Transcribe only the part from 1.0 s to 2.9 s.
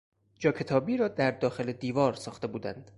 در داخل دیوار ساخته بودند.